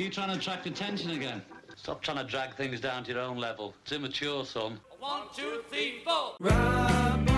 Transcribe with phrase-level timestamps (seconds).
[0.00, 1.42] Are you trying to attract attention again?
[1.76, 3.74] Stop trying to drag things down to your own level.
[3.82, 4.80] It's immature, son.
[4.98, 6.36] One, two, three, four.
[6.40, 7.29] Rob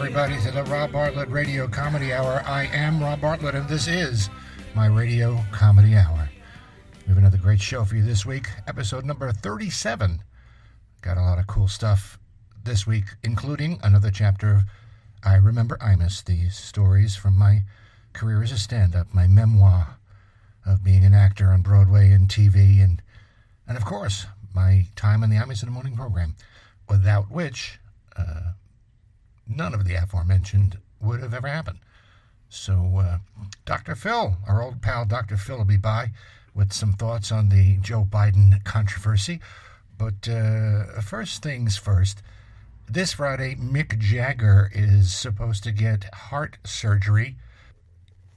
[0.00, 2.42] everybody, to the Rob Bartlett Radio Comedy Hour.
[2.46, 4.30] I am Rob Bartlett, and this is
[4.74, 6.26] my Radio Comedy Hour.
[7.02, 10.22] We have another great show for you this week, episode number 37.
[11.02, 12.18] Got a lot of cool stuff
[12.64, 14.62] this week, including another chapter of
[15.22, 17.64] I Remember Imus, the stories from my
[18.14, 19.98] career as a stand up, my memoir
[20.64, 23.02] of being an actor on Broadway and TV, and,
[23.68, 24.24] and of course,
[24.54, 26.36] my time on the Imus in the Morning program,
[26.88, 27.78] without which
[28.16, 28.52] uh,
[29.50, 31.78] none of the aforementioned would have ever happened.
[32.48, 33.18] So, uh,
[33.64, 33.94] Dr.
[33.94, 35.36] Phil, our old pal Dr.
[35.36, 36.10] Phil, will be by
[36.54, 39.40] with some thoughts on the Joe Biden controversy.
[39.96, 42.22] But uh, first things first,
[42.88, 47.36] this Friday, Mick Jagger is supposed to get heart surgery,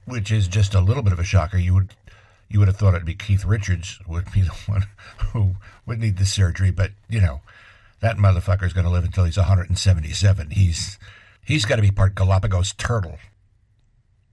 [0.04, 1.58] which is just a little bit of a shocker.
[1.58, 1.94] You would
[2.48, 4.86] you would have thought it'd be Keith Richards would be the one
[5.32, 7.40] who would need the surgery, but you know
[8.00, 10.50] that motherfucker's going to live until he's 177.
[10.50, 10.98] He's
[11.44, 13.18] he's got to be part Galapagos turtle.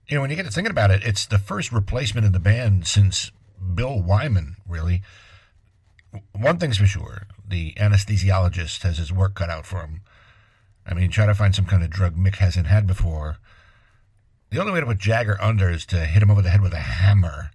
[0.08, 2.40] You know, when you get to thinking about it, it's the first replacement in the
[2.40, 3.30] band since
[3.74, 4.56] Bill Wyman.
[4.68, 5.02] Really,
[6.32, 10.02] one thing's for sure: the anesthesiologist has his work cut out for him.
[10.84, 13.38] I mean, try to find some kind of drug Mick hasn't had before.
[14.50, 16.74] The only way to put Jagger under is to hit him over the head with
[16.74, 17.50] a hammer.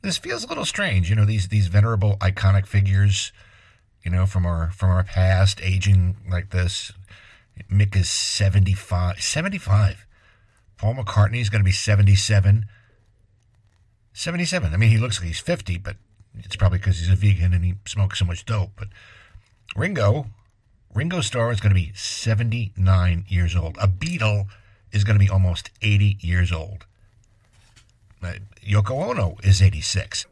[0.00, 3.32] This feels a little strange, you know, these these venerable iconic figures
[4.04, 6.92] you know, from our from our past, aging like this.
[7.70, 9.20] Mick is 75.
[9.20, 10.06] 75.
[10.76, 12.66] Paul McCartney is going to be 77.
[14.12, 14.72] 77.
[14.72, 15.96] I mean, he looks like he's 50, but
[16.38, 18.70] it's probably because he's a vegan and he smokes so much dope.
[18.76, 18.88] But
[19.76, 20.26] Ringo,
[20.94, 23.76] Ringo Starr is going to be 79 years old.
[23.80, 24.46] A Beatle
[24.92, 26.86] is going to be almost 80 years old.
[28.22, 28.34] Uh,
[28.66, 30.26] Yoko Ono is 86.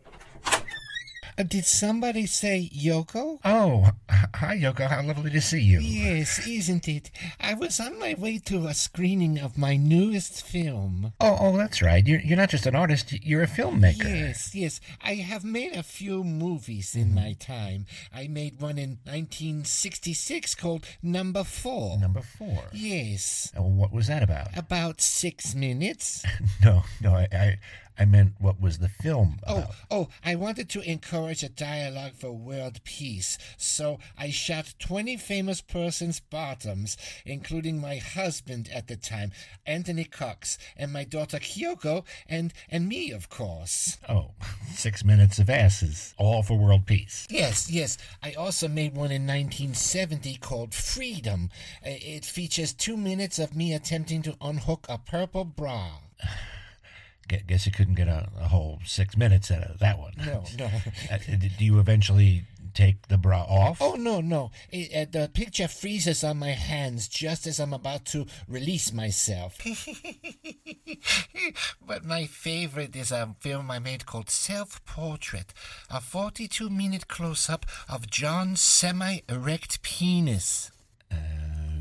[1.39, 3.39] Uh, did somebody say Yoko?
[3.45, 3.91] Oh,
[4.35, 4.89] hi, Yoko.
[4.89, 5.81] How lovely to see you.
[5.81, 7.11] Yes, isn't it?
[7.39, 11.13] I was on my way to a screening of my newest film.
[11.21, 12.07] Oh, oh, that's right.
[12.07, 14.05] You're, you're not just an artist, you're a filmmaker.
[14.05, 14.81] Yes, yes.
[15.05, 17.85] I have made a few movies in my time.
[18.15, 21.99] I made one in 1966 called Number Four.
[21.99, 22.65] Number four.
[22.73, 23.53] Yes.
[23.55, 24.57] What was that about?
[24.57, 26.25] About six minutes.
[26.63, 27.59] No, no, I, I,
[27.99, 29.71] I meant what was the film Oh, about?
[29.91, 35.17] oh, oh, I wanted to encourage a dialogue for world peace, so I shot 20
[35.17, 39.33] famous persons' bottoms, including my husband at the time,
[39.67, 43.97] Anthony Cox, and my daughter Kyoko, and, and me, of course.
[44.09, 44.33] Oh,
[44.75, 47.27] six minutes of asses, all for world peace.
[47.31, 47.97] Yes, yes.
[48.23, 51.51] I also made one in 1970 called Freedom.
[51.83, 55.93] It features two minutes of me attempting to unhook a purple bra.
[57.29, 60.13] Gu- Guess you couldn't get a, a whole six minutes out of that one.
[60.19, 60.67] No, no.
[61.11, 61.19] Uh,
[61.59, 62.45] do you eventually
[62.75, 63.79] take the bra off?
[63.81, 64.51] Oh no no!
[64.71, 69.59] It, uh, the picture freezes on my hands just as I'm about to release myself.
[71.87, 75.53] but my favorite is a film I made called Self Portrait,
[75.91, 80.71] a 42-minute close-up of John's semi-erect penis.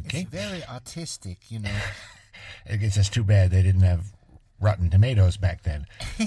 [0.05, 0.21] okay.
[0.21, 1.75] It's very artistic, you know.
[2.69, 4.05] I guess that's too bad they didn't have
[4.59, 5.85] rotten tomatoes back then.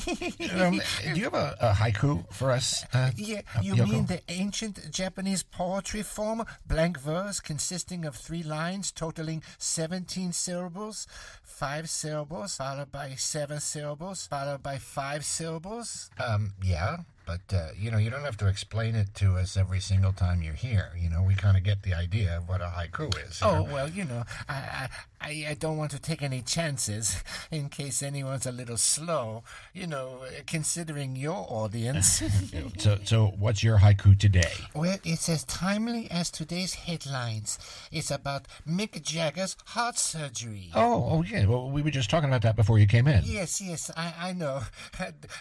[0.61, 2.85] um, do you have a, a haiku for us?
[2.93, 3.89] Uh, Yeah, uh, you Yoko?
[3.91, 11.07] mean the ancient Japanese poetry form, blank verse consisting of three lines totaling 17 syllables,
[11.43, 16.11] five syllables, followed by seven syllables, followed by five syllables?
[16.25, 19.81] Um, yeah, but uh, you know, you don't have to explain it to us every
[19.81, 20.93] single time you're here.
[20.99, 23.41] You know, we kind of get the idea of what a haiku is.
[23.43, 23.63] Oh, know?
[23.65, 24.89] well, you know, I, I,
[25.21, 29.45] I, I don't want to take any chances in case anyone's a little slow,
[29.75, 32.23] you know, considering your audience.
[32.79, 34.53] So, so what's your haiku today?
[34.75, 37.59] Well, it's as timely as today's headlines.
[37.91, 40.71] It's about Mick Jagger's heart surgery.
[40.75, 41.47] Oh, oh yeah.
[41.47, 43.23] Well, we were just talking about that before you came in.
[43.25, 44.63] Yes, yes, I, I know.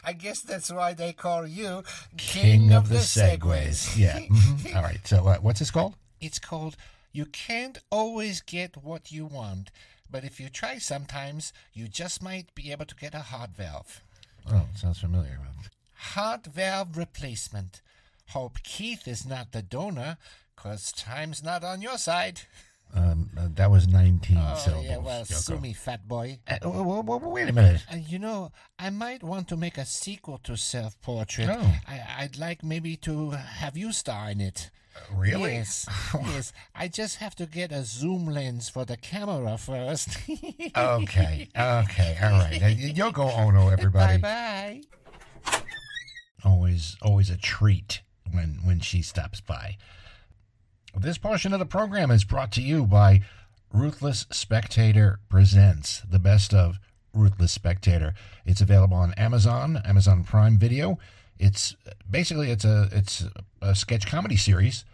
[0.04, 1.77] I guess that's why they call you
[2.18, 3.96] King of the Segways.
[3.98, 4.20] Yeah.
[4.20, 4.76] mhm.
[4.76, 5.06] All right.
[5.08, 5.96] So, uh, what's this called?
[6.22, 6.76] It's called
[7.12, 9.72] You Can't Always Get What You Want,
[10.10, 14.02] but if you try sometimes, you just might be able to get a heart valve.
[14.52, 15.40] Oh, sounds familiar.
[15.96, 17.82] Heart valve replacement.
[18.30, 20.18] Hope Keith is not the donor,
[20.56, 22.42] 'cause time's not on your side.
[22.94, 24.86] Um, uh, that was 19 Oh, syllables.
[24.88, 25.34] yeah, well, Yoko.
[25.34, 26.39] sue me, fat boy.
[26.48, 27.84] Uh, w- w- w- wait a minute.
[27.92, 31.50] Uh, you know, I might want to make a sequel to Self Portrait.
[31.51, 31.74] Oh.
[31.88, 34.72] I, I'd like maybe to have you star in it.
[35.13, 35.54] Really?
[35.54, 35.86] Yes,
[36.16, 36.54] yes.
[36.74, 40.18] I just have to get a zoom lens for the camera first.
[40.75, 42.62] Okay, okay, all right.
[42.63, 44.18] Uh, Yoko Ono, everybody.
[44.18, 44.81] bye
[45.45, 45.62] bye.
[46.44, 48.01] Always, always a treat
[48.31, 49.78] when when she stops by.
[51.00, 53.22] This portion of the program is brought to you by
[53.72, 56.80] Ruthless Spectator Presents, the best of
[57.14, 58.16] Ruthless Spectator.
[58.48, 60.98] It's available on Amazon, Amazon Prime Video.
[61.38, 61.76] It's
[62.10, 63.26] basically it's a it's
[63.62, 64.86] a sketch comedy series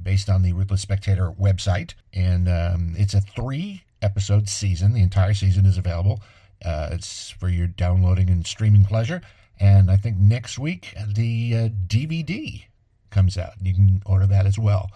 [0.00, 4.94] based on the Ruthless Spectator website, and um, it's a three episode season.
[4.94, 6.20] The entire season is available.
[6.64, 9.22] Uh, it's for your downloading and streaming pleasure.
[9.58, 12.62] And I think next week the uh, DVD
[13.10, 13.54] comes out.
[13.60, 14.92] You can order that as well.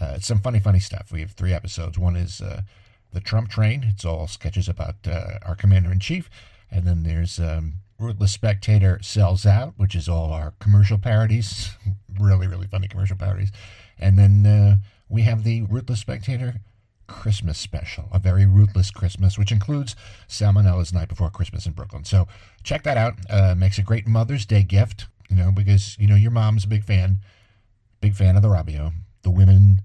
[0.00, 1.12] Uh, it's some funny, funny stuff.
[1.12, 1.98] We have three episodes.
[1.98, 2.62] One is uh,
[3.12, 3.84] the Trump Train.
[3.86, 6.30] It's all sketches about uh, our commander in chief.
[6.70, 11.76] And then there's um, Ruthless Spectator Sells Out, which is all our commercial parodies.
[12.20, 13.52] really, really funny commercial parodies.
[13.98, 14.76] And then uh,
[15.08, 16.54] we have the Ruthless Spectator
[17.06, 19.94] Christmas special, a very ruthless Christmas, which includes
[20.28, 22.04] Salmonella's Night Before Christmas in Brooklyn.
[22.04, 22.26] So
[22.62, 23.14] check that out.
[23.28, 26.68] Uh, makes a great Mother's Day gift, you know, because, you know, your mom's a
[26.68, 27.18] big fan,
[28.00, 28.92] big fan of the Robio.
[29.22, 29.82] The women,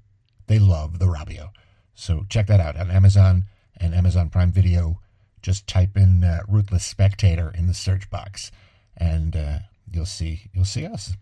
[0.48, 1.50] they love the Robio.
[1.96, 3.46] So check that out on Amazon
[3.78, 5.00] and Amazon Prime Video.
[5.42, 8.52] Just type in uh, Ruthless Spectator in the search box,
[8.96, 9.60] and uh,
[9.92, 11.14] you'll see you'll see us.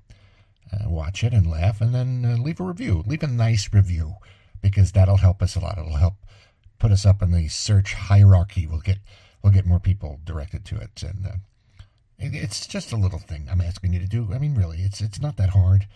[0.74, 3.04] Uh, watch it and laugh, and then uh, leave a review.
[3.06, 4.16] Leave a nice review
[4.62, 5.78] because that'll help us a lot.
[5.78, 6.16] It'll help
[6.80, 8.66] put us up in the search hierarchy.
[8.66, 9.00] We'll get
[9.44, 11.38] we'll get more people directed to it, and uh,
[12.18, 14.30] it, it's just a little thing I'm asking you to do.
[14.34, 15.88] I mean, really, it's it's not that hard.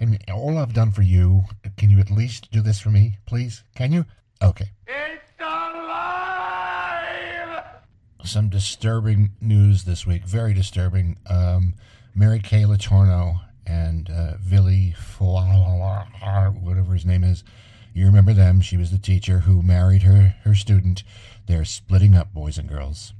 [0.00, 1.44] Mean, all I've done for you,
[1.76, 3.64] can you at least do this for me, please?
[3.74, 4.06] Can you?
[4.40, 4.70] Okay.
[4.86, 7.64] It's alive!
[8.24, 10.24] Some disturbing news this week.
[10.24, 11.18] Very disturbing.
[11.28, 11.74] Um,
[12.14, 16.06] Mary Kay Letourneau and uh, Fualaau,
[16.62, 17.42] whatever his name is.
[17.92, 18.60] You remember them?
[18.60, 21.02] She was the teacher who married her her student.
[21.46, 23.12] They're splitting up, boys and girls.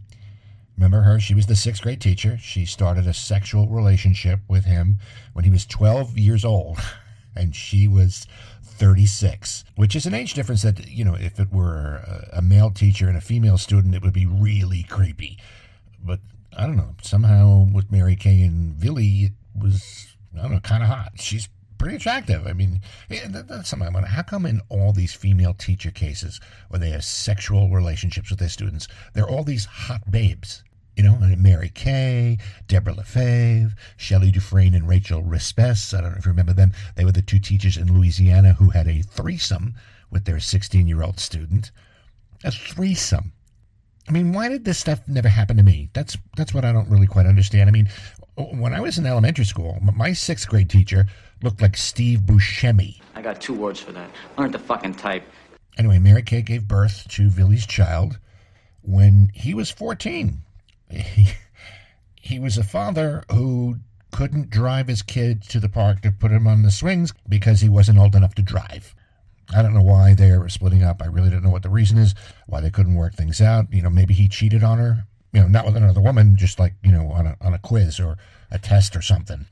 [0.78, 1.18] Remember her?
[1.18, 2.38] She was the sixth grade teacher.
[2.38, 4.98] She started a sexual relationship with him
[5.32, 6.78] when he was 12 years old,
[7.36, 8.28] and she was
[8.62, 13.08] 36, which is an age difference that, you know, if it were a, male teacher
[13.08, 15.36] and a female student, it would be really creepy.
[16.00, 16.20] But
[16.56, 16.94] I don't know.
[17.02, 21.10] Somehow with Mary Kay and Billy, it was, I don't know, kind of hot.
[21.16, 21.48] She's
[21.78, 22.46] pretty attractive.
[22.46, 24.08] I mean, that's something I wonder.
[24.08, 28.48] How come in all these female teacher cases where they have sexual relationships with their
[28.48, 30.62] students, they're all these hot babes?
[30.98, 35.94] You know, uh, Mary Kay, Deborah LaFave, Shelley Dufresne, and Rachel Respess.
[35.94, 36.72] I don't know if you remember them.
[36.96, 39.74] They were the two teachers in Louisiana who had a threesome
[40.10, 41.70] with their 16 year old student.
[42.42, 43.32] A threesome.
[44.08, 45.88] I mean, why did this stuff never happen to me?
[45.92, 47.68] That's that's what I don't really quite understand.
[47.68, 47.88] I mean,
[48.36, 51.06] when I was in elementary school, my sixth grade teacher
[51.44, 53.00] looked like Steve Buscemi.
[53.14, 54.10] I got two words for that.
[54.36, 55.22] Learn to fucking type.
[55.76, 58.18] Anyway, Mary Kay gave birth to Billy's child
[58.82, 60.42] when he was 14.
[60.90, 61.28] He,
[62.20, 63.76] he was a father who
[64.10, 67.68] couldn't drive his kid to the park to put him on the swings because he
[67.68, 68.94] wasn't old enough to drive.
[69.54, 71.02] I don't know why they were splitting up.
[71.02, 72.14] I really don't know what the reason is,
[72.46, 73.72] why they couldn't work things out.
[73.72, 76.74] You know, maybe he cheated on her, you know, not with another woman, just like,
[76.82, 78.18] you know, on a, on a quiz or
[78.50, 79.46] a test or something.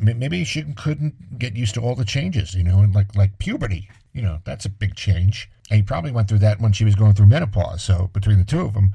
[0.00, 3.88] Maybe she couldn't get used to all the changes, you know, and like like puberty,
[4.12, 5.50] you know, that's a big change.
[5.70, 7.82] And he probably went through that when she was going through menopause.
[7.82, 8.92] So between the two of them,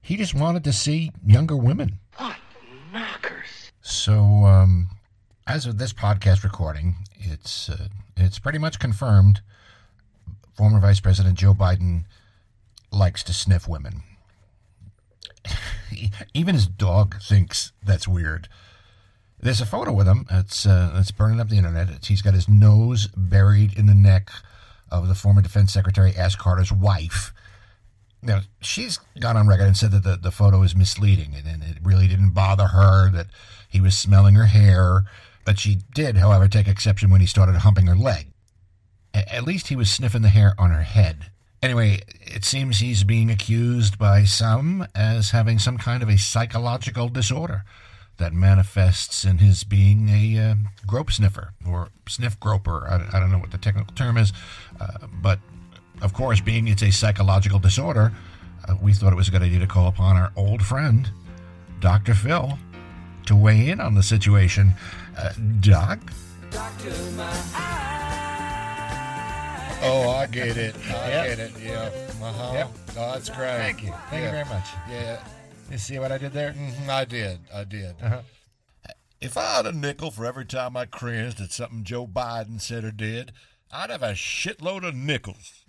[0.00, 1.98] he just wanted to see younger women.
[2.16, 2.36] What
[2.92, 3.72] knockers?
[3.82, 4.14] So
[4.44, 4.88] um,
[5.46, 9.40] as of this podcast recording, it's uh, it's pretty much confirmed.
[10.54, 12.04] Former Vice President Joe Biden
[12.92, 14.02] likes to sniff women.
[16.34, 18.48] Even his dog thinks that's weird.
[19.40, 20.26] There's a photo with him.
[20.30, 21.88] It's uh, it's burning up the internet.
[21.88, 24.30] It's, he's got his nose buried in the neck
[24.90, 27.32] of the former Defense Secretary Ash Carter's wife.
[28.22, 31.62] Now she's gone on record and said that the, the photo is misleading and, and
[31.62, 33.26] it really didn't bother her that
[33.68, 35.04] he was smelling her hair.
[35.44, 38.26] But she did, however, take exception when he started humping her leg.
[39.14, 41.30] A- At least he was sniffing the hair on her head.
[41.62, 47.08] Anyway, it seems he's being accused by some as having some kind of a psychological
[47.08, 47.64] disorder
[48.18, 50.54] that manifests in his being a uh,
[50.86, 52.86] grope sniffer or sniff groper.
[52.86, 54.32] I, I don't know what the technical term is,
[54.78, 55.38] uh, but
[56.02, 58.12] of course, being it's a psychological disorder,
[58.68, 61.10] uh, we thought it was a good idea to call upon our old friend,
[61.80, 62.14] Dr.
[62.14, 62.58] Phil,
[63.26, 64.72] to weigh in on the situation.
[65.16, 65.98] Uh, Doc?
[66.50, 67.86] Doctor, my eye.
[69.82, 70.74] Oh, I get it.
[70.88, 71.26] I Yep.
[71.26, 71.52] get it.
[71.62, 71.90] Yeah.
[72.22, 72.50] Uh-huh.
[72.52, 72.70] Yep.
[72.98, 73.56] Oh, that's great.
[73.56, 73.94] Thank you.
[74.10, 74.66] Thank you very much.
[74.90, 75.18] Yeah.
[75.70, 76.52] You see what I did there?
[76.52, 77.38] Mhm, I did.
[77.54, 77.94] I did.
[78.02, 78.20] Uh-huh.
[79.22, 82.84] If I had a nickel for every time I cringed at something Joe Biden said
[82.84, 83.32] or did,
[83.72, 85.64] I'd have a shitload of nickels.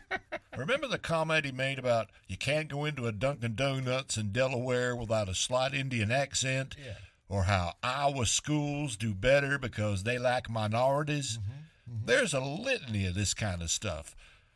[0.56, 4.96] Remember the comment he made about you can't go into a Dunkin' Donuts in Delaware
[4.96, 6.76] without a slight Indian accent?
[6.78, 6.94] Yeah.
[7.28, 11.38] Or how Iowa schools do better because they lack minorities?
[11.38, 11.94] Mm-hmm.
[11.94, 12.06] Mm-hmm.
[12.06, 14.14] There's a litany of this kind of stuff.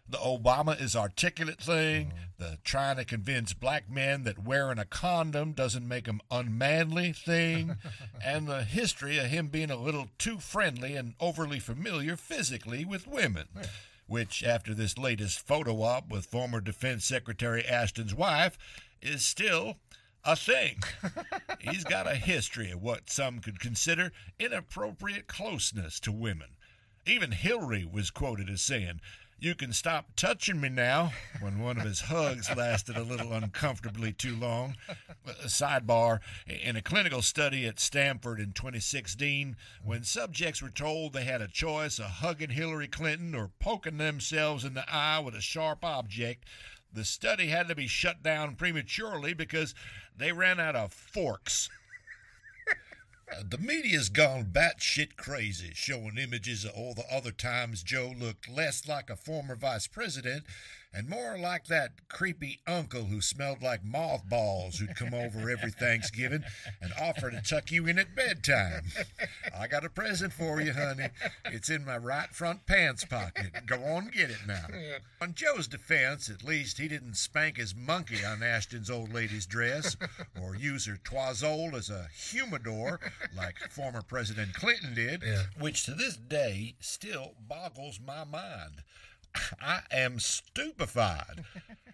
[0.09, 5.53] The Obama is articulate thing, the trying to convince black men that wearing a condom
[5.53, 7.77] doesn't make them unmanly thing,
[8.25, 13.09] and the history of him being a little too friendly and overly familiar physically with
[13.09, 13.49] women.
[14.07, 18.57] Which, after this latest photo op with former Defense Secretary Ashton's wife,
[19.03, 19.79] is still
[20.25, 20.79] a thing.
[21.61, 26.51] He's got a history of what some could consider inappropriate closeness to women.
[27.05, 29.01] Even Hillary was quoted as saying,
[29.39, 34.13] You can stop touching me now, when one of his hugs lasted a little uncomfortably
[34.13, 34.77] too long.
[35.45, 41.43] Sidebar In a clinical study at Stanford in 2016, when subjects were told they had
[41.43, 45.85] a choice of hugging Hillary Clinton or poking themselves in the eye with a sharp
[45.85, 46.47] object,
[46.91, 49.75] the study had to be shut down prematurely because
[50.17, 51.69] they ran out of forks.
[53.43, 58.87] The media's gone batshit crazy, showing images of all the other times Joe looked less
[58.87, 60.45] like a former vice president
[60.93, 66.43] and more like that creepy uncle who smelled like mothballs who'd come over every Thanksgiving
[66.81, 68.83] and offer to tuck you in at bedtime.
[69.59, 71.09] I got a present for you, honey.
[71.47, 73.67] It's in my right front pants pocket.
[73.67, 74.67] Go on get it now.
[75.21, 79.97] On Joe's defense, at least he didn't spank his monkey on Ashton's old lady's dress
[80.43, 83.01] or use her toisole as a humidor
[83.37, 85.23] like former President Clinton did,
[85.59, 88.83] which to this day still boggles my mind.
[89.61, 91.45] I am stupefied.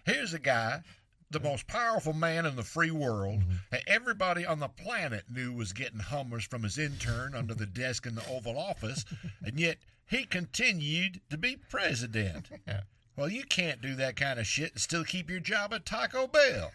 [0.05, 0.81] Here's a guy,
[1.29, 3.55] the most powerful man in the free world, mm-hmm.
[3.71, 8.05] that everybody on the planet knew was getting Hummers from his intern under the desk
[8.05, 9.05] in the Oval Office,
[9.43, 12.49] and yet he continued to be president.
[13.15, 16.25] Well, you can't do that kind of shit and still keep your job at Taco
[16.25, 16.71] Bell.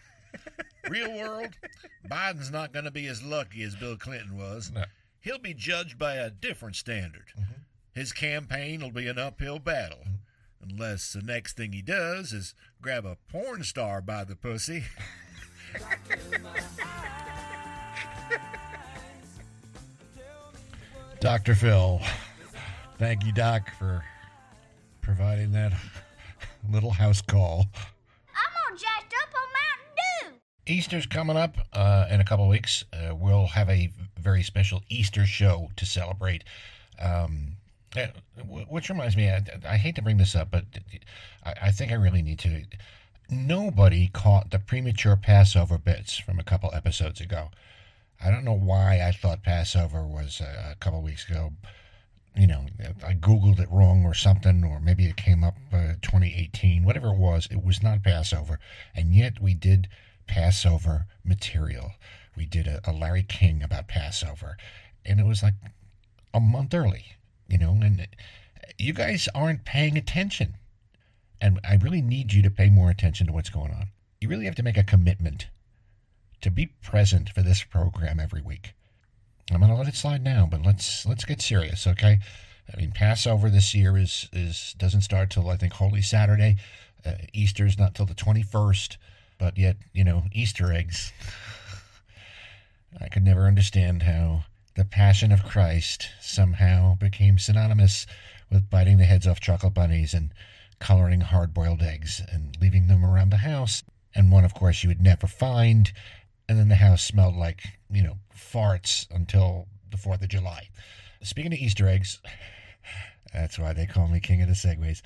[0.89, 1.57] Real world,
[2.09, 4.71] Biden's not going to be as lucky as Bill Clinton was.
[4.73, 4.85] No.
[5.19, 7.25] He'll be judged by a different standard.
[7.37, 7.61] Mm-hmm.
[7.93, 9.99] His campaign will be an uphill battle.
[9.99, 10.15] Mm-hmm.
[10.61, 14.83] Unless the next thing he does is grab a porn star by the pussy.
[21.19, 21.53] Dr.
[21.55, 21.99] Phil.
[22.97, 24.03] Thank you, Doc, for
[25.01, 25.73] providing that
[26.71, 27.65] little house call.
[28.33, 30.73] I'm all jacked up on Mountain Dew.
[30.73, 32.85] Easter's coming up uh, in a couple of weeks.
[32.93, 36.43] Uh, we'll have a very special Easter show to celebrate.
[37.01, 37.57] Um,
[38.69, 40.65] which reminds me, I, I hate to bring this up, but
[41.43, 42.63] I, I think I really need to.
[43.29, 47.49] Nobody caught the premature Passover bits from a couple episodes ago.
[48.23, 51.53] I don't know why I thought Passover was uh, a couple weeks ago.
[52.35, 52.65] You know,
[53.05, 57.17] I Googled it wrong or something, or maybe it came up uh, 2018, whatever it
[57.17, 57.47] was.
[57.49, 58.59] It was not Passover.
[58.95, 59.89] And yet we did
[60.27, 61.93] Passover material.
[62.35, 64.57] We did a, a Larry King about Passover.
[65.05, 65.55] And it was like
[66.33, 67.17] a month early,
[67.49, 68.07] you know, and
[68.77, 70.55] you guys aren't paying attention.
[71.41, 73.87] And I really need you to pay more attention to what's going on.
[74.19, 75.47] You really have to make a commitment
[76.41, 78.73] to be present for this program every week.
[79.51, 82.19] I'm going to let it slide now, but let's let's get serious, okay?
[82.71, 86.57] I mean, Passover this year is is doesn't start till I think Holy Saturday.
[87.05, 88.97] Uh, Easter's not till the 21st,
[89.37, 91.11] but yet you know Easter eggs.
[93.01, 94.43] I could never understand how
[94.79, 98.07] the Passion of Christ somehow became synonymous
[98.49, 100.33] with biting the heads off chocolate bunnies and
[100.79, 103.83] coloring hard-boiled eggs and leaving them around the house.
[104.15, 105.91] And one, of course, you would never find.
[106.47, 110.69] And then the house smelled like, you know, farts until the 4th of July.
[111.21, 112.21] Speaking of Easter eggs,
[113.33, 115.01] that's why they call me king of the segways.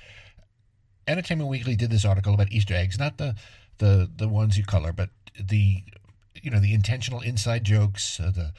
[1.08, 3.34] Entertainment Weekly did this article about Easter eggs, not the
[3.78, 5.82] the the ones you color, but the
[6.40, 8.52] you know the intentional inside jokes, uh, the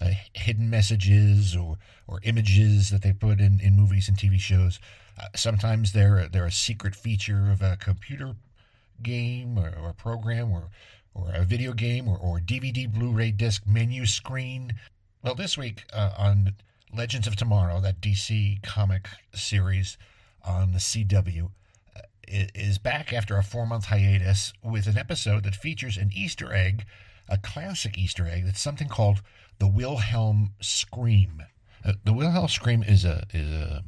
[0.00, 4.80] uh, hidden messages or or images that they put in, in movies and TV shows.
[5.18, 8.34] Uh, sometimes they're they're a secret feature of a computer
[9.02, 10.70] game or, or program or
[11.14, 14.74] or a video game or, or DVD Blu-ray disc menu screen.
[15.22, 16.54] Well, this week uh, on
[16.96, 19.98] Legends of Tomorrow, that DC comic series
[20.44, 21.50] on the CW,
[21.96, 26.86] uh, is back after a four-month hiatus with an episode that features an Easter egg,
[27.28, 28.46] a classic Easter egg.
[28.46, 29.20] That's something called
[29.60, 31.44] the Wilhelm Scream.
[31.84, 33.84] Uh, the Wilhelm scream is a is a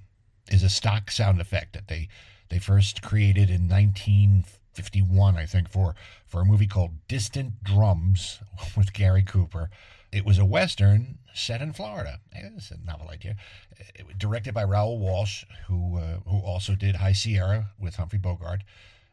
[0.49, 2.09] is a stock sound effect that they
[2.49, 5.95] they first created in 1951, I think, for
[6.27, 8.41] for a movie called Distant Drums
[8.77, 9.71] with Gary Cooper.
[10.13, 12.21] It was a western set in Florida.
[12.33, 13.37] It's a novel idea.
[13.95, 18.19] It was directed by Raoul Walsh, who uh, who also did High Sierra with Humphrey
[18.19, 18.63] Bogart,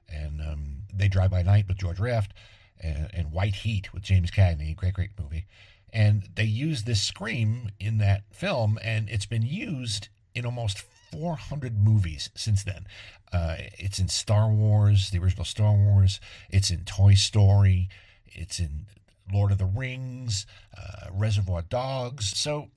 [0.09, 2.33] and um, They Drive by Night with George Raft,
[2.81, 4.75] and, and White Heat with James Cagney.
[4.75, 5.45] Great, great movie.
[5.91, 11.77] And they used this scream in that film, and it's been used in almost 400
[11.77, 12.86] movies since then.
[13.31, 16.19] Uh, it's in Star Wars, the original Star Wars.
[16.50, 17.89] It's in Toy Story.
[18.27, 18.86] It's in
[19.31, 20.46] Lord of the Rings,
[20.77, 22.38] uh, Reservoir Dogs.
[22.38, 22.69] So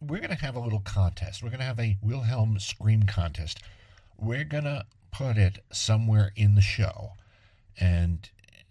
[0.00, 1.42] we're going to have a little contest.
[1.42, 3.60] We're going to have a Wilhelm Scream contest.
[4.18, 7.12] We're going to put it somewhere in the show.
[7.78, 8.28] And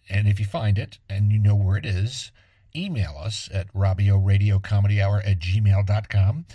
[0.10, 2.32] and if you find it and you know where it is,
[2.76, 6.46] email us at Robio Radio Comedy Hour at gmail.com.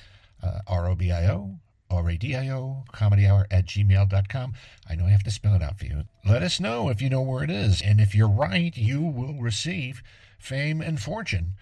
[0.42, 1.58] Uh, R-O-B-I-O,
[1.90, 4.52] R-A-D-I-O, comedy hour at gmail.com.
[4.88, 6.04] I know I have to spell it out for you.
[6.24, 7.82] Let us know if you know where it is.
[7.82, 10.02] And if you're right, you will receive
[10.38, 11.54] fame and fortune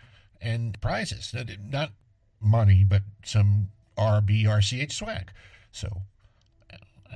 [0.43, 1.35] and prizes.
[1.65, 1.93] Not
[2.39, 5.31] money, but some RBRCH swag.
[5.73, 6.03] So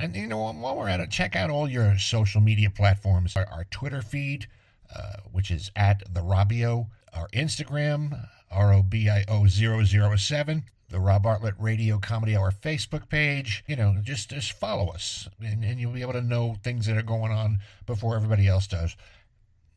[0.01, 3.37] and you know, while we're at it, check out all your social media platforms.
[3.37, 4.47] Our, our Twitter feed,
[4.95, 11.01] uh, which is at the Robio, our Instagram, R O B I O 007, the
[11.01, 13.65] Rob Bartlett Radio Comedy Hour Facebook page.
[13.67, 16.97] You know, just just follow us, and, and you'll be able to know things that
[16.97, 18.97] are going on before everybody else does.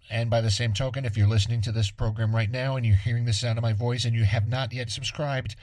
[0.10, 2.96] And by the same token, if you're listening to this program right now and you're
[2.96, 5.56] hearing the sound of my voice and you have not yet subscribed,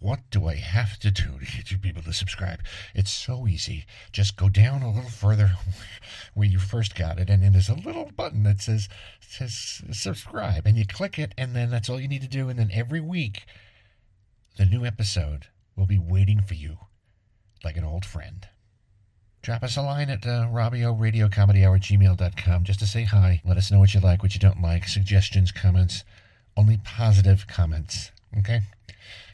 [0.00, 2.60] what do I have to do to get you people to subscribe?
[2.94, 3.84] It's so easy.
[4.12, 5.52] Just go down a little further
[6.34, 8.88] where you first got it, and then there's a little button that says
[9.20, 12.48] says subscribe, and you click it, and then that's all you need to do.
[12.48, 13.44] And then every week,
[14.56, 16.78] the new episode will be waiting for you,
[17.64, 18.48] like an old friend.
[19.42, 23.40] Drop us a line at uh, Robio Radio Comedy Hour gmail.com just to say hi.
[23.44, 26.04] Let us know what you like, what you don't like, suggestions, comments,
[26.56, 28.10] only positive comments.
[28.38, 28.60] Okay?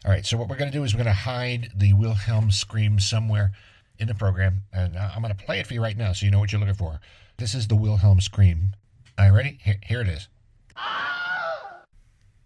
[0.05, 2.51] All right, so what we're going to do is we're going to hide the Wilhelm
[2.51, 3.53] scream somewhere
[3.99, 6.31] in the program, and I'm going to play it for you right now so you
[6.31, 7.01] know what you're looking for.
[7.39, 8.77] This is the Wilhelm scream.
[9.17, 9.59] Are you ready?
[9.63, 10.29] Here, here it is.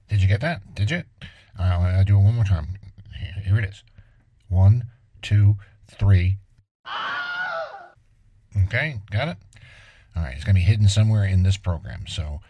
[0.09, 0.75] Did you get that?
[0.75, 1.03] Did you?
[1.59, 2.79] All right, I'll do it one more time.
[3.19, 3.83] Here, here it is.
[4.49, 4.85] One,
[5.21, 5.57] two,
[5.99, 6.39] three.
[8.67, 9.37] Okay, got it?
[10.15, 12.41] All right, it's going to be hidden somewhere in this program, so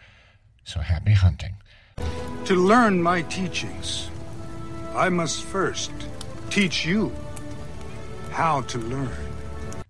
[0.64, 1.54] so happy hunting.
[2.44, 4.10] To learn my teachings,
[4.94, 5.92] I must first
[6.50, 7.12] teach you
[8.30, 9.10] how to learn.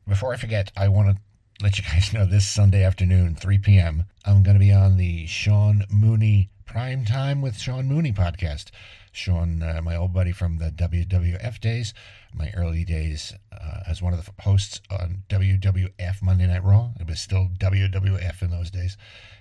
[0.06, 1.22] Before I forget, I want to
[1.62, 5.26] let you guys know this Sunday afternoon, 3 p.m., I'm going to be on the
[5.26, 8.66] Sean Mooney Prime Time with Sean Mooney podcast.
[9.12, 11.94] Sean, uh, my old buddy from the WWF days,
[12.34, 16.90] my early days uh, as one of the hosts on WWF Monday Night Raw.
[17.00, 18.96] It was still WWF in those days.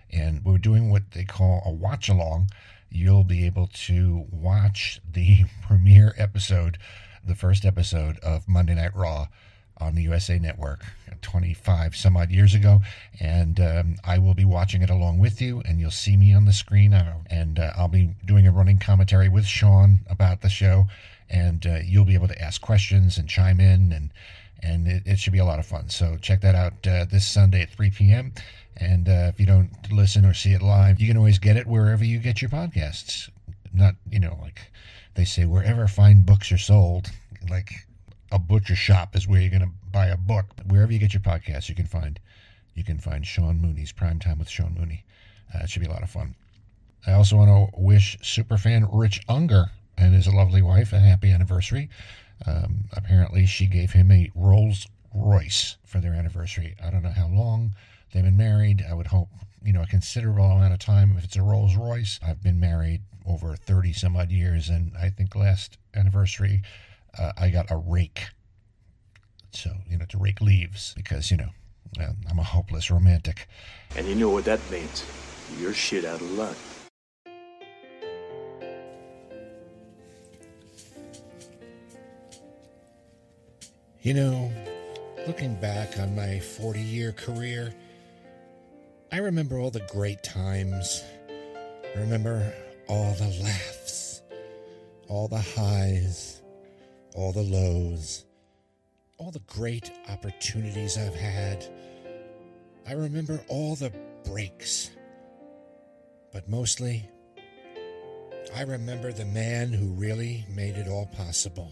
[0.10, 2.50] And we were doing what they call a watch along.
[2.90, 6.78] You'll be able to watch the premiere episode,
[7.26, 9.28] the first episode of Monday Night Raw
[9.80, 10.84] on the USA Network
[11.22, 12.82] 25 some odd years ago.
[13.20, 16.46] And um, I will be watching it along with you, and you'll see me on
[16.46, 16.94] the screen.
[16.94, 20.86] uh, And uh, I'll be doing a running commentary with Sean about the show.
[21.30, 24.12] And uh, you'll be able to ask questions and chime in, and
[24.64, 25.90] and it, it should be a lot of fun.
[25.90, 28.32] So check that out uh, this Sunday at 3 p.m.
[28.80, 31.68] And uh, if you don't listen or see it live, you can always get it
[31.68, 33.30] wherever you get your podcasts.
[33.74, 34.72] Not, you know, like
[35.16, 37.10] they say, wherever fine books are sold,
[37.50, 37.72] like
[38.32, 40.46] a butcher shop is where you're going to buy a book.
[40.68, 42.20] Wherever you get your podcasts, you can find
[42.76, 45.04] you can find Sean Mooney's Prime Time with Sean Mooney.
[45.54, 46.36] Uh, it should be a lot of fun.
[47.08, 51.90] I also want to wish superfan Rich Unger and his lovely wife a happy anniversary.
[52.46, 56.76] Um, apparently, she gave him a Rolls Royce for their anniversary.
[56.84, 57.74] I don't know how long
[58.14, 58.84] they've been married.
[58.90, 59.30] I would hope,
[59.64, 62.20] you know, a considerable amount of time if it's a Rolls Royce.
[62.26, 66.62] I've been married over 30 some odd years, and I think last anniversary
[67.18, 68.28] uh, I got a rake.
[69.52, 71.50] So, you know, to rake leaves because, you know,
[72.00, 73.48] uh, I'm a hopeless romantic.
[73.96, 75.06] And you know what that means.
[75.60, 76.56] You're shit out of luck.
[84.02, 84.52] You know,
[85.26, 87.74] looking back on my 40 year career,
[89.10, 91.02] I remember all the great times.
[91.96, 92.54] I remember
[92.90, 94.22] all the laughs,
[95.08, 96.42] all the highs,
[97.16, 98.26] all the lows,
[99.18, 101.66] all the great opportunities I've had.
[102.86, 103.94] I remember all the
[104.26, 104.92] breaks.
[106.34, 107.10] But mostly,
[108.56, 111.72] I remember the man who really made it all possible.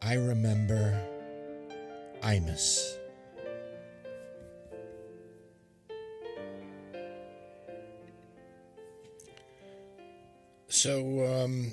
[0.00, 0.98] I remember
[2.22, 2.97] Imus.
[10.78, 11.72] So, um,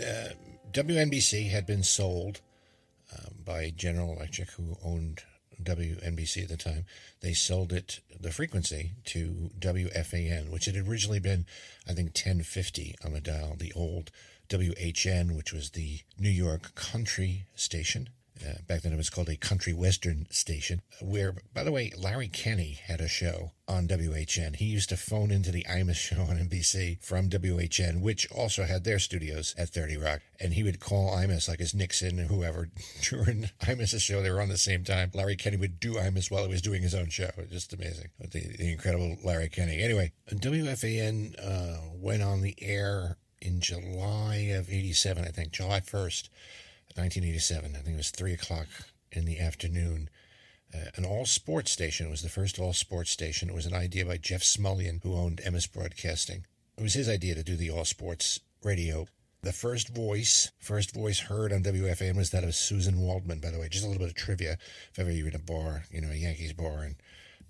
[0.00, 0.30] uh,
[0.72, 2.40] WNBC had been sold
[3.12, 5.22] um, by General Electric, who owned
[5.62, 6.84] WNBC at the time.
[7.20, 11.46] They sold it, the frequency, to WFAN, which had originally been,
[11.88, 14.10] I think, 1050 on the dial, the old
[14.48, 18.08] WHN, which was the New York country station.
[18.46, 22.28] Uh, back then it was called a country western station, where, by the way, Larry
[22.28, 24.56] Kenney had a show on WHN.
[24.56, 28.84] He used to phone into the Imus show on NBC from WHN, which also had
[28.84, 30.20] their studios at 30 Rock.
[30.40, 32.68] And he would call Imus, like as Nixon or whoever,
[33.02, 34.22] during Imus' show.
[34.22, 35.10] They were on the same time.
[35.14, 37.30] Larry Kenney would do Imus while he was doing his own show.
[37.50, 38.08] Just amazing.
[38.18, 39.82] The, the incredible Larry Kenney.
[39.82, 46.28] Anyway, WFAN uh, went on the air in July of 87, I think, July 1st.
[46.96, 47.74] 1987.
[47.74, 48.66] I think it was 3 o'clock
[49.12, 50.08] in the afternoon.
[50.72, 52.06] Uh, an all sports station.
[52.06, 53.48] It was the first all sports station.
[53.48, 56.46] It was an idea by Jeff Smulyan, who owned Emmis Broadcasting.
[56.76, 59.06] It was his idea to do the all sports radio.
[59.42, 63.58] The first voice, first voice heard on WFAN was that of Suzyn Waldman, by the
[63.58, 63.68] way.
[63.68, 64.58] Just a little bit of trivia.
[64.92, 66.96] If ever you're in a bar, you know, a Yankees bar, and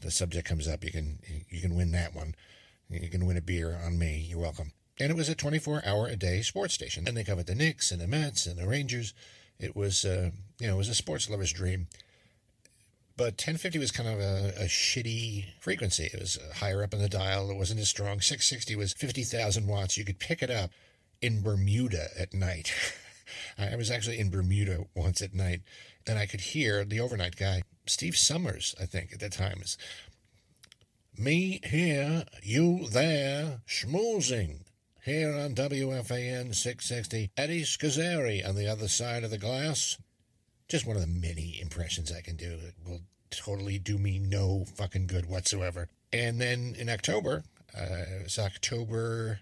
[0.01, 2.35] the subject comes up, you can you can win that one.
[2.89, 4.25] You can win a beer on me.
[4.29, 4.73] You're welcome.
[5.01, 7.09] And it was a 24 hour a day sports station.
[7.09, 9.15] And they covered the Knicks and the Mets and the Rangers.
[9.59, 11.89] It was, uh, you know, it was a sports lover's dream.
[13.17, 16.05] But 1050 was kind of a, a shitty frequency.
[16.05, 17.51] It was higher up in the dial.
[17.51, 18.21] It wasn't as strong.
[18.21, 19.99] 660 was 50,000 watts.
[19.99, 20.71] You could pick it up
[21.21, 22.73] in Bermuda at night.
[23.59, 25.61] I was actually in Bermuda once at night,
[26.07, 29.77] and I could hear the overnight guy, Steve Somers, I think, at that time, is
[31.17, 34.61] me here, you there, schmoozing.
[35.03, 39.97] Here on WFAN 660, Eddie Scozzare on the other side of the glass.
[40.69, 42.59] Just one of the many impressions I can do.
[42.63, 45.89] It will totally do me no fucking good whatsoever.
[46.13, 49.41] And then in October, uh, it was October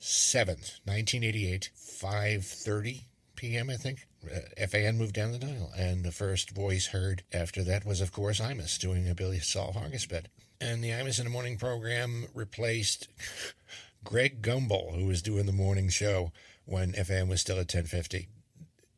[0.00, 3.02] 7th, 1988, 5.30
[3.36, 4.08] p.m., I think.
[4.28, 8.10] Uh, FAN moved down the dial, and the first voice heard after that was, of
[8.10, 9.76] course, Imus doing a Billy Sol
[10.10, 10.26] bit,
[10.60, 13.06] And the Imus in the Morning program replaced
[14.04, 16.32] Greg Gumbel, who was doing the morning show
[16.64, 18.28] when FAN was still at 1050.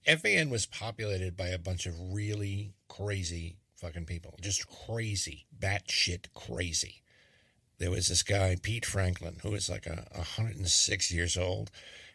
[0.06, 4.36] FAN was populated by a bunch of really crazy fucking people.
[4.40, 5.46] Just crazy.
[5.58, 7.02] Batshit crazy.
[7.80, 11.70] There was this guy, Pete Franklin, who was like a 106 years old,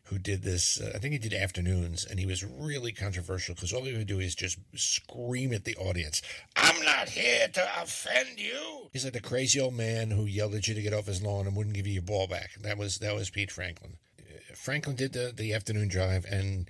[0.06, 0.80] who did this.
[0.80, 4.06] Uh, I think he did afternoons, and he was really controversial because all he would
[4.06, 6.22] do is just scream at the audience,
[6.56, 8.90] I'm not here to offend you.
[8.94, 11.48] He's like the crazy old man who yelled at you to get off his lawn
[11.48, 12.52] and wouldn't give you your ball back.
[12.62, 13.98] That was that was Pete Franklin.
[14.20, 16.70] Uh, Franklin did the, the afternoon drive, and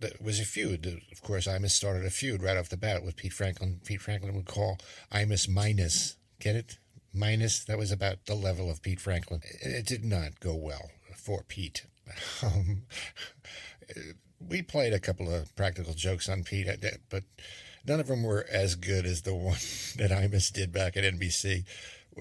[0.00, 1.00] it was a feud.
[1.12, 3.80] Of course, Imus started a feud right off the bat with Pete Franklin.
[3.84, 4.78] Pete Franklin would call
[5.12, 6.16] Imus minus.
[6.40, 6.78] Get it?
[7.16, 7.64] Minus.
[7.64, 9.40] That was about the level of Pete Franklin.
[9.60, 11.86] It did not go well for Pete.
[12.42, 12.82] Um,
[14.40, 16.68] we played a couple of practical jokes on Pete,
[17.08, 17.24] but
[17.86, 19.58] none of them were as good as the one
[19.96, 21.64] that Imus did back at NBC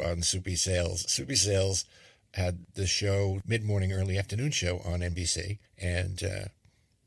[0.03, 1.05] on Soupy Sales.
[1.11, 1.85] Soupy Sales
[2.33, 5.59] had the show, mid morning, early afternoon show on NBC.
[5.77, 6.47] And, uh,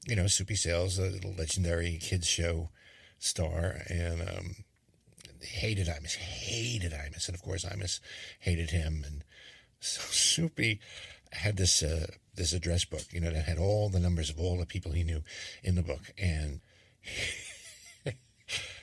[0.07, 2.71] you know, Soupy Sales, a little legendary kids show
[3.19, 4.57] star, and um,
[5.43, 7.27] hated Imus, hated Imus.
[7.27, 8.01] And of course, Imus
[8.41, 9.05] hated him.
[9.07, 9.25] And
[9.81, 10.81] so Soupy
[11.33, 11.83] had this.
[11.83, 12.07] Uh,
[12.39, 15.03] this address book, you know, that had all the numbers of all the people he
[15.03, 15.23] knew
[15.63, 16.61] in the book, and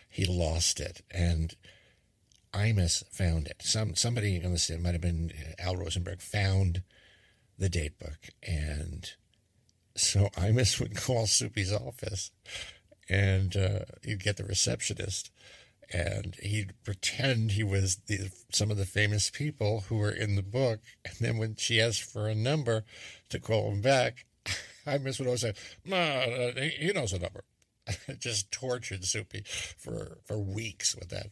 [0.09, 1.01] he lost it.
[1.09, 1.55] And
[2.53, 3.61] Imus found it.
[3.61, 6.83] Some somebody on the set might have been Al Rosenberg found
[7.57, 9.09] the date book, and
[9.95, 12.31] so Imus would call Soupy's office,
[13.09, 15.31] and uh, he'd get the receptionist,
[15.91, 20.43] and he'd pretend he was the, some of the famous people who were in the
[20.43, 20.79] book.
[21.03, 22.83] And then when she asked for a number
[23.29, 24.25] to call him back,
[24.85, 27.43] Imus would always say, "No, uh, he knows a number."
[28.19, 29.43] Just tortured Soupy
[29.77, 31.27] for for weeks with that.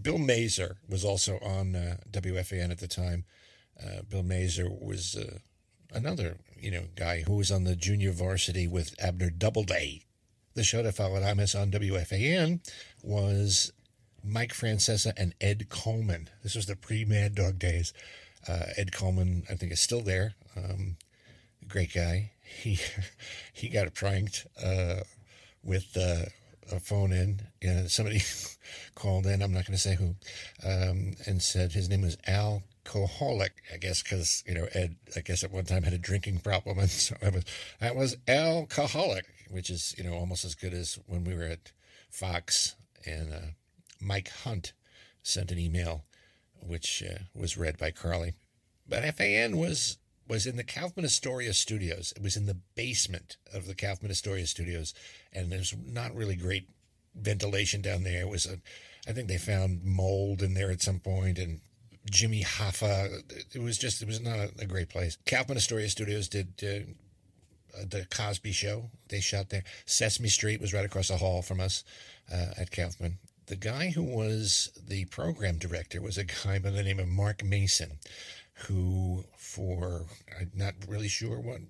[0.00, 3.24] Bill Mazer was also on uh, WFAN at the time.
[3.82, 5.38] Uh, Bill Mazer was uh,
[5.92, 10.02] another you know guy who was on the junior varsity with Abner Doubleday.
[10.54, 12.60] The show that followed Imus on WFAN
[13.02, 13.72] was
[14.26, 16.28] Mike Francesa and Ed Coleman.
[16.42, 17.92] This was the pre Mad Dog days.
[18.48, 20.34] Uh, Ed Coleman, I think, is still there.
[20.56, 20.96] Um,
[21.68, 22.32] great guy.
[22.42, 22.78] He
[23.52, 25.00] he got pranked uh,
[25.62, 26.26] with uh,
[26.70, 27.40] a phone in.
[27.62, 28.22] Know, somebody
[28.94, 29.42] called in.
[29.42, 30.14] I'm not going to say who,
[30.64, 35.20] um, and said his name was Al alcoholic, I guess, because you know Ed, I
[35.20, 37.44] guess at one time had a drinking problem, and so I was
[37.80, 41.72] I was alcoholic, which is you know almost as good as when we were at
[42.10, 43.46] Fox and uh,
[44.00, 44.72] Mike Hunt
[45.22, 46.04] sent an email,
[46.60, 48.34] which uh, was read by Carly.
[48.88, 52.12] But FAN was was in the Kaufman Astoria studios.
[52.16, 54.92] It was in the basement of the Kaufman Astoria studios,
[55.32, 56.68] and there's not really great
[57.14, 58.22] ventilation down there.
[58.22, 58.58] It was a,
[59.08, 61.60] I think they found mold in there at some point, and
[62.10, 63.22] Jimmy Hoffa.
[63.54, 65.16] It was just, it was not a, a great place.
[65.26, 68.90] Kaufman Astoria Studios did uh, the Cosby Show.
[69.08, 69.64] They shot there.
[69.86, 71.84] Sesame Street was right across the hall from us
[72.32, 73.18] uh, at Kaufman.
[73.46, 77.44] The guy who was the program director was a guy by the name of Mark
[77.44, 77.98] Mason,
[78.66, 80.06] who, for
[80.38, 81.60] I'm not really sure what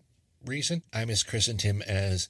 [0.44, 2.28] reason, I mischristened him as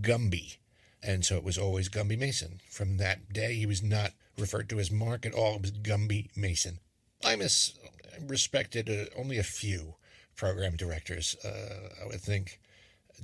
[0.00, 0.56] Gumby.
[1.02, 2.60] And so it was always Gumby Mason.
[2.68, 5.56] From that day, he was not referred to as Mark at all.
[5.56, 6.78] It was Gumby Mason.
[7.24, 7.78] I mis-
[8.20, 9.94] respected uh, only a few
[10.36, 11.36] program directors.
[11.44, 12.60] Uh, I would think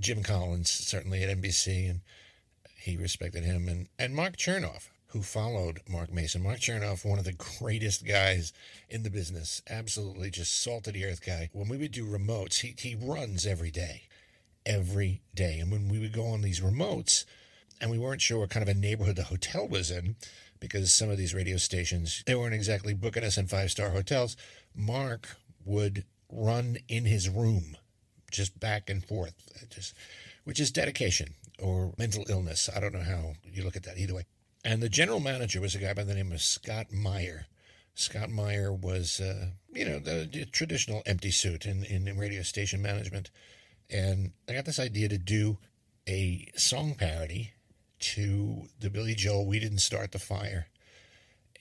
[0.01, 2.01] Jim Collins, certainly at NBC, and
[2.77, 3.69] he respected him.
[3.69, 6.43] And, and Mark Chernoff, who followed Mark Mason.
[6.43, 8.53] Mark Chernoff, one of the greatest guys
[8.91, 11.49] in the business, absolutely just salt of the earth guy.
[11.53, 14.03] When we would do remotes, he, he runs every day,
[14.67, 15.59] every day.
[15.61, 17.25] And when we would go on these remotes,
[17.81, 20.17] and we weren't sure what kind of a neighborhood the hotel was in,
[20.61, 24.37] because some of these radio stations, they weren't exactly booking us in five star hotels,
[24.75, 27.77] Mark would run in his room,
[28.31, 29.35] just back and forth,
[29.71, 29.95] just
[30.45, 32.69] which is dedication or mental illness.
[32.75, 34.25] I don't know how you look at that either way.
[34.65, 37.47] And the general manager was a guy by the name of Scott Meyer.
[37.95, 42.81] Scott Meyer was, uh, you know, the, the traditional empty suit in, in radio station
[42.83, 43.31] management.
[43.91, 45.59] And I got this idea to do
[46.07, 47.53] a song parody
[48.01, 50.69] to the Billy Joel We Didn't Start the Fire.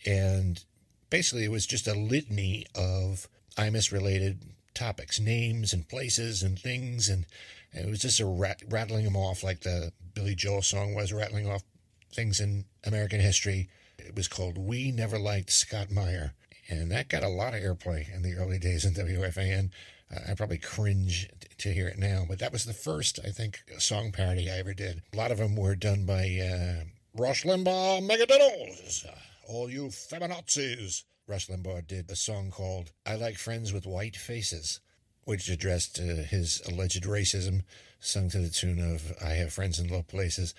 [0.05, 0.63] And
[1.09, 7.09] basically, it was just a litany of IMUS related topics, names and places and things.
[7.09, 7.25] And
[7.73, 11.49] it was just a rat- rattling them off like the Billy Joel song was, rattling
[11.49, 11.63] off
[12.11, 13.69] things in American history.
[13.97, 16.33] It was called We Never Liked Scott Meyer.
[16.69, 19.69] And that got a lot of airplay in the early days in WFAN.
[20.13, 23.29] Uh, I probably cringe t- to hear it now, but that was the first, I
[23.29, 25.01] think, song parody I ever did.
[25.13, 29.05] A lot of them were done by uh, Rush Limbaugh Megadiddles.
[29.05, 29.11] Uh,
[29.47, 31.03] all you feminazis.
[31.27, 34.79] Rush Limbaugh did a song called I Like Friends with White Faces,
[35.25, 37.63] which addressed uh, his alleged racism,
[37.99, 40.53] sung to the tune of I Have Friends in Low Places.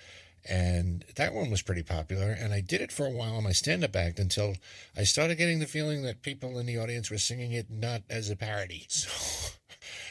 [0.47, 2.31] And that one was pretty popular.
[2.31, 4.55] And I did it for a while on my stand up act until
[4.95, 8.29] I started getting the feeling that people in the audience were singing it not as
[8.29, 8.87] a parody.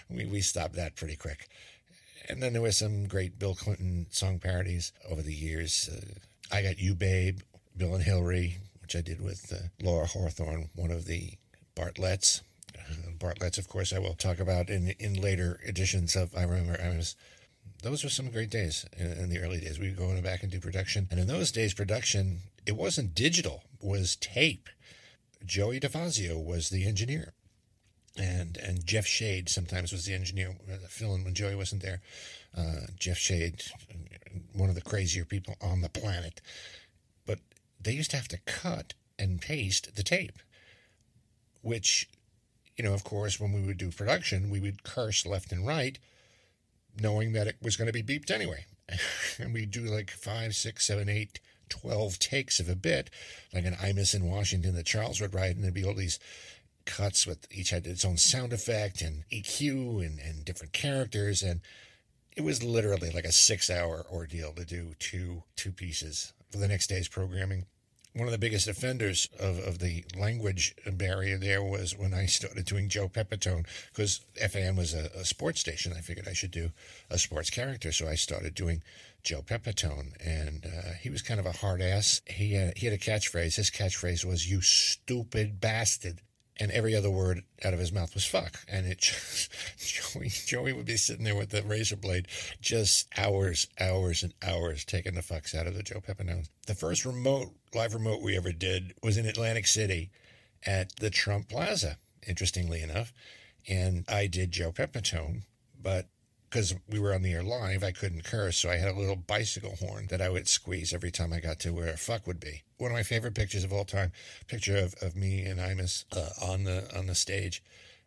[0.08, 1.48] So we, we stopped that pretty quick.
[2.28, 5.90] And then there were some great Bill Clinton song parodies over the years.
[5.92, 7.40] Uh, I Got You, Babe,
[7.76, 11.32] Bill and Hillary, which I did with uh, Laura Hawthorne, one of the
[11.76, 12.42] Bartletts.
[12.74, 16.76] Uh, Bartletts, of course, I will talk about in in later editions of I Remember
[16.76, 17.14] Imus
[17.82, 19.78] those were some great days in, in, the early days.
[19.78, 21.06] We would go back and do production.
[21.10, 24.68] And in those days, production, it wasn't digital, it was tape.
[25.46, 27.32] Joey DeFazio was the engineer.
[28.20, 30.56] And and Jeff Shade sometimes was the engineer,
[30.88, 32.00] filling when Joey wasn't there.
[32.56, 33.62] Uh, Jeff Shade,
[34.52, 36.40] one of the crazier people on the planet.
[37.26, 37.38] But
[37.80, 40.40] they used to have to cut and paste the tape,
[41.62, 42.08] which,
[42.76, 46.00] you know, of course, when we would do production, we would curse left and right
[47.00, 48.66] knowing that it was going to be beeped anyway.
[49.38, 53.10] and we do like five, six, seven, eight, twelve takes of a bit,
[53.52, 56.18] like an Imus in Washington that Charles would write, and there'd be all these
[56.86, 61.42] cuts with each had its own sound effect and EQ and, and different characters.
[61.42, 61.60] And
[62.34, 66.68] it was literally like a six hour ordeal to do two two pieces for the
[66.68, 67.66] next day's programming
[68.18, 72.64] one of the biggest offenders of, of the language barrier there was when I started
[72.64, 75.92] doing Joe Pepitone because FAN was a, a, sports station.
[75.96, 76.72] I figured I should do
[77.10, 78.82] a sports character, so I started doing
[79.22, 82.20] Joe Pepitone, and uh, he was kind of a hard ass.
[82.26, 83.56] He had, he had a catchphrase.
[83.56, 86.20] His catchphrase was "You stupid bastard."
[86.60, 88.58] And every other word out of his mouth was fuck.
[88.68, 92.26] And it just, Joey, Joey would be sitting there with the razor blade,
[92.60, 96.48] just hours, hours, and hours taking the fucks out of the Joe Pepitone.
[96.66, 100.10] The first remote, live remote we ever did was in Atlantic City
[100.66, 103.12] at the Trump Plaza, interestingly enough.
[103.68, 105.42] And I did Joe Pepitone,
[105.80, 106.08] but
[106.48, 109.16] because we were on the air live, I couldn't curse, so I had a little
[109.16, 112.40] bicycle horn that I would squeeze every time I got to where a fuck would
[112.40, 112.62] be.
[112.78, 114.12] One of my favorite pictures of all time,
[114.46, 117.62] picture of, of me and Imus uh, on the on the stage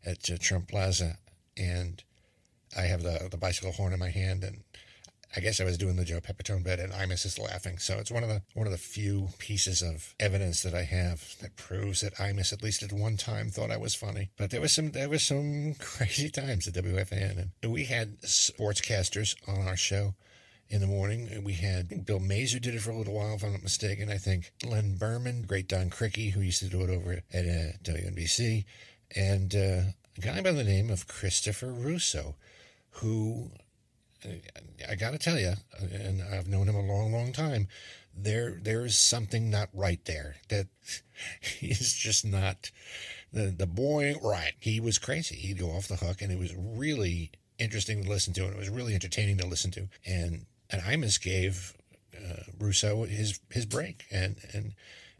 [0.05, 1.17] at uh, Trump Plaza,
[1.55, 2.03] and
[2.75, 4.63] I have the the bicycle horn in my hand, and
[5.35, 7.77] I guess I was doing the Joe Pepitone bit, and Imus is laughing.
[7.77, 11.37] So it's one of the one of the few pieces of evidence that I have
[11.41, 14.29] that proves that Imus, at least at one time, thought I was funny.
[14.37, 19.35] But there was some there was some crazy times at WFAN, and we had sportscasters
[19.47, 20.15] on our show
[20.69, 21.43] in the morning.
[21.43, 24.09] We had Bill Mazer did it for a little while, if I'm not mistaken.
[24.09, 27.77] I think Len Berman, great Don Criqui, who used to do it over at uh,
[27.83, 28.65] WNBC,
[29.15, 29.81] and uh,
[30.17, 32.35] a guy by the name of Christopher Russo,
[32.95, 33.51] who
[34.89, 37.67] I got to tell you, and I've known him a long, long time.
[38.15, 40.35] There, there is something not right there.
[40.49, 40.67] That
[41.41, 42.71] he's just not
[43.31, 44.15] the the boy.
[44.21, 45.35] Right, he was crazy.
[45.35, 48.59] He'd go off the hook, and it was really interesting to listen to, and it
[48.59, 49.87] was really entertaining to listen to.
[50.05, 51.75] And and Imus gave
[52.15, 54.73] uh, Russo his his break, and and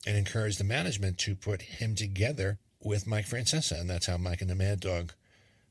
[0.05, 4.41] and encouraged the management to put him together with Mike Francesa, and that's how Mike
[4.41, 5.13] and the Mad Dog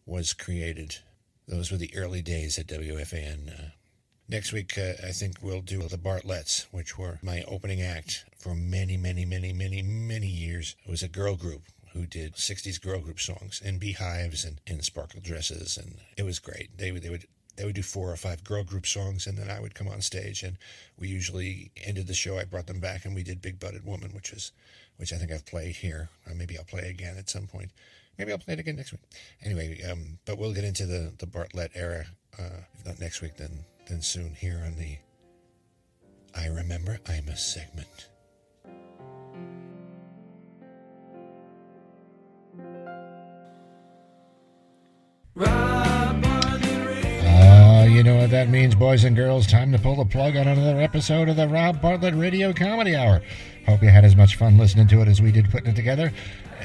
[0.07, 0.99] was created.
[1.51, 3.49] Those were the early days at WFAN.
[3.49, 3.71] Uh,
[4.29, 8.55] next week, uh, I think we'll do the Bartletts, which were my opening act for
[8.55, 10.77] many, many, many, many, many years.
[10.87, 14.81] It was a girl group who did 60s girl group songs in beehives and in
[14.83, 16.79] sparkle dresses, and it was great.
[16.79, 19.51] They would, they would they would do four or five girl group songs, and then
[19.51, 20.57] I would come on stage, and
[20.97, 22.39] we usually ended the show.
[22.39, 24.53] I brought them back, and we did Big Butted Woman, which is,
[24.99, 26.11] which I think I've played here.
[26.29, 27.73] Or maybe I'll play again at some point.
[28.21, 29.01] Maybe I'll play it again next week.
[29.43, 32.05] Anyway, um, but we'll get into the the Bartlett era,
[32.39, 34.99] uh, if not next week, then then soon here on the
[36.35, 38.10] I Remember Imus segment.
[48.01, 49.47] You know what that means, boys and girls.
[49.47, 53.21] Time to pull the plug on another episode of the Rob Bartlett Radio Comedy Hour.
[53.67, 56.11] Hope you had as much fun listening to it as we did putting it together,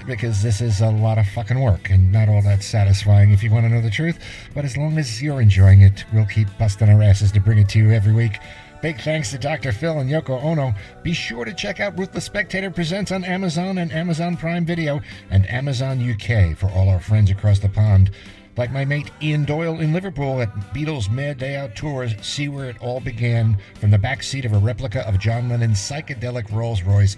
[0.08, 3.52] because this is a lot of fucking work and not all that satisfying if you
[3.52, 4.18] want to know the truth.
[4.54, 7.68] But as long as you're enjoying it, we'll keep busting our asses to bring it
[7.68, 8.38] to you every week.
[8.82, 9.74] Big thanks to Dr.
[9.74, 10.74] Phil and Yoko Ono.
[11.04, 15.50] Be sure to check out Ruthless Spectator Presents on Amazon and Amazon Prime Video and
[15.50, 18.12] Amazon UK for all our friends across the pond.
[18.58, 22.70] Like my mate Ian Doyle in Liverpool at Beatles Mad Day Out Tours, see where
[22.70, 26.82] it all began from the back seat of a replica of John Lennon's psychedelic Rolls
[26.82, 27.18] Royce.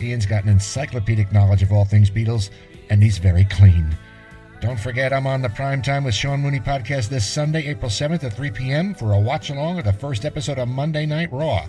[0.00, 2.50] Ian's got an encyclopedic knowledge of all things Beatles,
[2.88, 3.96] and he's very clean.
[4.60, 8.24] Don't forget, I'm on the Prime Time with Sean Mooney podcast this Sunday, April 7th
[8.24, 8.94] at 3 p.m.
[8.94, 11.66] for a watch along of the first episode of Monday Night Raw.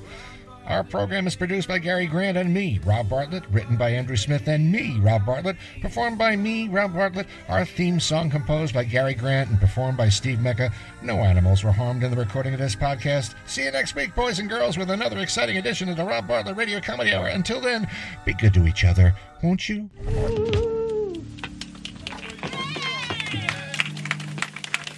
[0.67, 4.49] Our program is produced by Gary Grant and me, Rob Bartlett, written by Andrew Smith
[4.49, 7.27] and me, Rob Bartlett, performed by me, Rob Bartlett.
[7.47, 10.73] Our theme song composed by Gary Grant and performed by Steve Mecca.
[11.01, 13.33] No animals were harmed in the recording of this podcast.
[13.45, 16.57] See you next week, boys and girls, with another exciting edition of the Rob Bartlett
[16.57, 17.27] Radio Comedy Hour.
[17.27, 17.89] Until then,
[18.25, 19.89] be good to each other, won't you?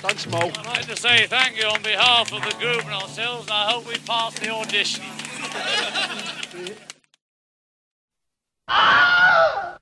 [0.02, 0.40] Thanks, Mo.
[0.40, 3.72] I'd like to say thank you on behalf of the group and ourselves, and I
[3.72, 5.04] hope we pass the audition.
[8.68, 9.79] 아!